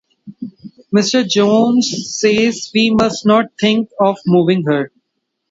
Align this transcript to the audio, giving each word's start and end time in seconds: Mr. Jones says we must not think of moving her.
Mr. 0.91 1.29
Jones 1.29 2.07
says 2.17 2.71
we 2.73 2.89
must 2.89 3.23
not 3.23 3.51
think 3.59 3.91
of 3.99 4.17
moving 4.25 4.63
her. 4.63 4.91